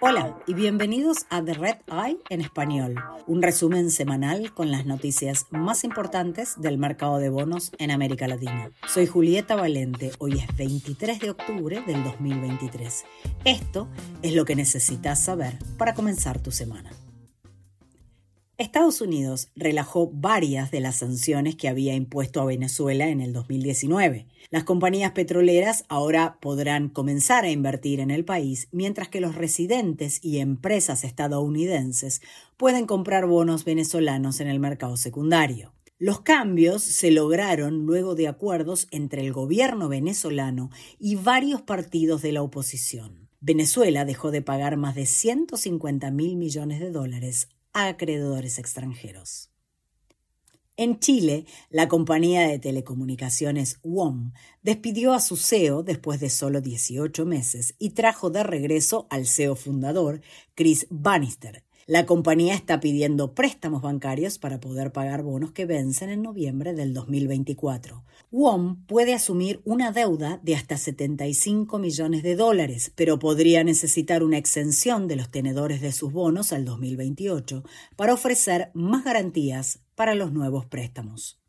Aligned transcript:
Hola 0.00 0.38
y 0.46 0.54
bienvenidos 0.54 1.26
a 1.30 1.42
The 1.42 1.54
Red 1.54 1.76
Eye 1.86 2.18
en 2.28 2.40
español, 2.40 2.94
un 3.26 3.42
resumen 3.42 3.90
semanal 3.90 4.52
con 4.52 4.70
las 4.70 4.84
noticias 4.84 5.46
más 5.50 5.82
importantes 5.84 6.60
del 6.60 6.78
mercado 6.78 7.18
de 7.18 7.30
bonos 7.30 7.72
en 7.78 7.90
América 7.90 8.28
Latina. 8.28 8.70
Soy 8.86 9.06
Julieta 9.06 9.56
Valente, 9.56 10.12
hoy 10.18 10.34
es 10.34 10.56
23 10.56 11.20
de 11.20 11.30
octubre 11.30 11.82
del 11.86 12.04
2023. 12.04 13.04
Esto 13.44 13.88
es 14.22 14.34
lo 14.34 14.44
que 14.44 14.56
necesitas 14.56 15.24
saber 15.24 15.58
para 15.78 15.94
comenzar 15.94 16.42
tu 16.42 16.50
semana. 16.50 16.90
Estados 18.56 19.00
Unidos 19.00 19.50
relajó 19.56 20.08
varias 20.12 20.70
de 20.70 20.78
las 20.78 20.98
sanciones 20.98 21.56
que 21.56 21.66
había 21.66 21.96
impuesto 21.96 22.40
a 22.40 22.44
Venezuela 22.44 23.08
en 23.08 23.20
el 23.20 23.32
2019. 23.32 24.28
Las 24.50 24.62
compañías 24.62 25.10
petroleras 25.10 25.84
ahora 25.88 26.38
podrán 26.40 26.88
comenzar 26.88 27.44
a 27.44 27.50
invertir 27.50 27.98
en 27.98 28.12
el 28.12 28.24
país, 28.24 28.68
mientras 28.70 29.08
que 29.08 29.20
los 29.20 29.34
residentes 29.34 30.20
y 30.22 30.38
empresas 30.38 31.02
estadounidenses 31.02 32.22
pueden 32.56 32.86
comprar 32.86 33.26
bonos 33.26 33.64
venezolanos 33.64 34.38
en 34.38 34.46
el 34.46 34.60
mercado 34.60 34.96
secundario. 34.96 35.72
Los 35.98 36.20
cambios 36.20 36.84
se 36.84 37.10
lograron 37.10 37.86
luego 37.86 38.14
de 38.14 38.28
acuerdos 38.28 38.86
entre 38.92 39.22
el 39.22 39.32
gobierno 39.32 39.88
venezolano 39.88 40.70
y 41.00 41.16
varios 41.16 41.62
partidos 41.62 42.22
de 42.22 42.30
la 42.30 42.42
oposición. 42.42 43.28
Venezuela 43.40 44.04
dejó 44.04 44.30
de 44.30 44.42
pagar 44.42 44.76
más 44.76 44.94
de 44.94 45.06
150 45.06 46.10
mil 46.12 46.36
millones 46.36 46.78
de 46.78 46.90
dólares 46.90 47.48
a 47.74 47.88
acreedores 47.88 48.58
extranjeros. 48.58 49.50
En 50.76 50.98
Chile, 50.98 51.46
la 51.70 51.86
compañía 51.86 52.48
de 52.48 52.58
telecomunicaciones 52.58 53.78
WOM 53.84 54.32
despidió 54.62 55.12
a 55.12 55.20
su 55.20 55.36
CEO 55.36 55.84
después 55.84 56.18
de 56.18 56.30
solo 56.30 56.60
18 56.60 57.24
meses 57.26 57.76
y 57.78 57.90
trajo 57.90 58.30
de 58.30 58.42
regreso 58.42 59.06
al 59.08 59.26
CEO 59.26 59.54
fundador, 59.54 60.20
Chris 60.56 60.88
Bannister, 60.90 61.64
la 61.86 62.06
compañía 62.06 62.54
está 62.54 62.80
pidiendo 62.80 63.34
préstamos 63.34 63.82
bancarios 63.82 64.38
para 64.38 64.58
poder 64.58 64.92
pagar 64.92 65.22
bonos 65.22 65.52
que 65.52 65.66
vencen 65.66 66.08
en 66.08 66.22
noviembre 66.22 66.72
del 66.72 66.94
2024. 66.94 68.04
WOM 68.30 68.86
puede 68.86 69.12
asumir 69.12 69.60
una 69.64 69.92
deuda 69.92 70.40
de 70.42 70.54
hasta 70.54 70.78
75 70.78 71.78
millones 71.78 72.22
de 72.22 72.36
dólares, 72.36 72.92
pero 72.94 73.18
podría 73.18 73.64
necesitar 73.64 74.22
una 74.22 74.38
exención 74.38 75.08
de 75.08 75.16
los 75.16 75.30
tenedores 75.30 75.82
de 75.82 75.92
sus 75.92 76.12
bonos 76.12 76.52
al 76.52 76.64
2028 76.64 77.64
para 77.96 78.14
ofrecer 78.14 78.70
más 78.72 79.04
garantías 79.04 79.80
para 79.94 80.14
los 80.14 80.32
nuevos 80.32 80.64
préstamos. 80.66 81.43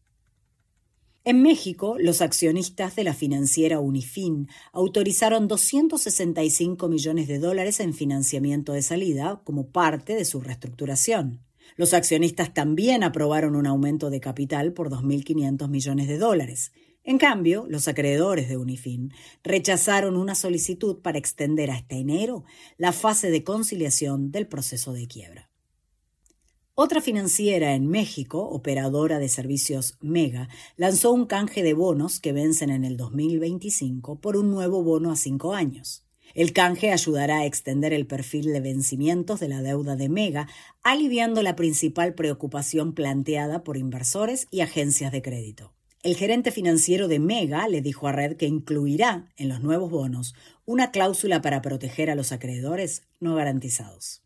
En 1.28 1.42
México, 1.42 1.95
los 2.00 2.22
accionistas 2.22 2.95
de 2.95 3.04
la 3.04 3.16
financiera 3.16 3.80
Unifin 3.80 4.48
autorizaron 4.72 5.48
265 5.48 6.88
millones 6.88 7.28
de 7.28 7.40
dólares 7.40 7.80
en 7.80 7.95
financiamiento 7.95 8.73
de 8.73 8.84
salida 8.84 9.42
como 9.44 9.72
parte 9.72 10.14
de 10.14 10.23
su 10.23 10.40
reestructuración. 10.40 11.42
Los 11.78 11.96
accionistas 11.96 12.53
también 12.53 13.03
aprobaron 13.03 13.56
un 13.56 13.66
aumento 13.66 14.12
de 14.12 14.20
capital 14.20 14.73
por 14.73 14.92
2.500 14.92 15.68
millones 15.68 16.08
de 16.08 16.20
dólares. 16.20 16.73
En 17.03 17.18
cambio, 17.18 17.66
los 17.68 17.88
acreedores 17.88 18.48
de 18.48 18.58
Unifin 18.58 19.12
rechazaron 19.44 20.18
una 20.18 20.36
solicitud 20.36 21.02
para 21.02 21.18
extender 21.18 21.72
hasta 21.72 21.96
enero 21.96 22.44
la 22.78 22.92
fase 22.92 23.31
de 23.31 23.44
conciliación 23.44 24.30
del 24.30 24.46
proceso 24.46 24.94
de 24.94 25.08
quiebra. 25.08 25.50
Otra 26.78 27.00
financiera 27.00 27.73
en 27.73 27.88
México, 27.88 28.50
operadora 28.50 29.18
de 29.18 29.30
servicios 29.30 29.98
Mega, 30.02 30.50
lanzó 30.76 31.14
un 31.14 31.26
canje 31.26 31.64
de 31.64 31.73
bonos 31.73 32.20
que 32.20 32.34
vencen 32.34 32.70
en 32.70 32.84
el 32.84 32.98
2025 32.98 34.20
por 34.20 34.36
un 34.36 34.52
nuevo 34.52 34.84
bono 34.84 35.09
a 35.09 35.16
cinco 35.16 35.53
años. 35.53 36.03
El 36.34 36.52
canje 36.52 36.92
ayudará 36.92 37.38
a 37.38 37.46
extender 37.46 37.94
el 37.94 38.08
perfil 38.08 38.52
de 38.52 38.59
vencimientos 38.59 39.40
de 39.40 39.48
la 39.48 39.62
deuda 39.62 39.96
de 39.96 40.09
Mega, 40.09 40.50
aliviando 40.84 41.42
la 41.44 41.56
principal 41.56 42.14
preocupación 42.14 42.94
planteada 42.94 43.64
por 43.64 43.78
inversores 43.78 44.50
y 44.52 44.59
agencias 44.59 45.14
de 45.14 45.22
crédito. 45.22 45.72
El 46.03 46.18
gerente 46.18 46.52
financiero 46.52 47.08
de 47.08 47.19
Mega 47.19 47.69
le 47.69 47.81
dijo 47.81 48.09
a 48.09 48.12
Red 48.12 48.35
que 48.35 48.47
incluirá 48.47 49.31
en 49.38 49.47
los 49.47 49.62
nuevos 49.62 49.90
bonos 49.90 50.35
una 50.66 50.91
cláusula 50.91 51.41
para 51.41 51.62
proteger 51.62 52.12
a 52.12 52.16
los 52.16 52.34
acreedores 52.34 53.03
no 53.22 53.34
garantizados. 53.35 54.25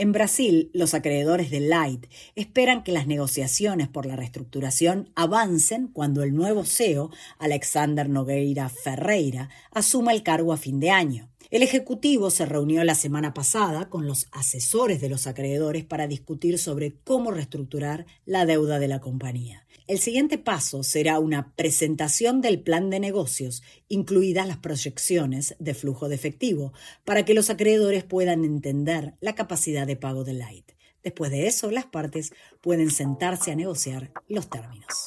En 0.00 0.12
Brasil, 0.12 0.70
los 0.72 0.94
acreedores 0.94 1.50
de 1.50 1.60
Light 1.60 2.06
esperan 2.34 2.82
que 2.82 2.90
las 2.90 3.06
negociaciones 3.06 3.86
por 3.86 4.06
la 4.06 4.16
reestructuración 4.16 5.10
avancen 5.14 5.88
cuando 5.88 6.22
el 6.22 6.34
nuevo 6.34 6.64
CEO, 6.64 7.10
Alexander 7.38 8.08
Nogueira 8.08 8.70
Ferreira, 8.70 9.50
asuma 9.72 10.14
el 10.14 10.22
cargo 10.22 10.54
a 10.54 10.56
fin 10.56 10.80
de 10.80 10.88
año. 10.88 11.28
El 11.50 11.64
Ejecutivo 11.64 12.30
se 12.30 12.46
reunió 12.46 12.84
la 12.84 12.94
semana 12.94 13.34
pasada 13.34 13.88
con 13.88 14.06
los 14.06 14.28
asesores 14.30 15.00
de 15.00 15.08
los 15.08 15.26
acreedores 15.26 15.84
para 15.84 16.06
discutir 16.06 16.60
sobre 16.60 16.94
cómo 17.02 17.32
reestructurar 17.32 18.06
la 18.24 18.46
deuda 18.46 18.78
de 18.78 18.86
la 18.86 19.00
compañía. 19.00 19.66
El 19.88 19.98
siguiente 19.98 20.38
paso 20.38 20.84
será 20.84 21.18
una 21.18 21.52
presentación 21.56 22.40
del 22.40 22.60
plan 22.60 22.88
de 22.88 23.00
negocios, 23.00 23.64
incluidas 23.88 24.46
las 24.46 24.58
proyecciones 24.58 25.56
de 25.58 25.74
flujo 25.74 26.08
de 26.08 26.14
efectivo, 26.14 26.72
para 27.04 27.24
que 27.24 27.34
los 27.34 27.50
acreedores 27.50 28.04
puedan 28.04 28.44
entender 28.44 29.14
la 29.20 29.34
capacidad 29.34 29.88
de 29.88 29.96
pago 29.96 30.22
de 30.22 30.34
Light. 30.34 30.70
Después 31.02 31.32
de 31.32 31.48
eso, 31.48 31.72
las 31.72 31.86
partes 31.86 32.32
pueden 32.60 32.92
sentarse 32.92 33.50
a 33.50 33.56
negociar 33.56 34.12
los 34.28 34.48
términos. 34.48 35.06